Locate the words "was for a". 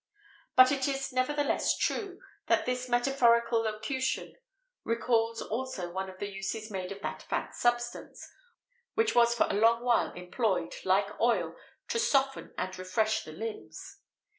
9.13-9.53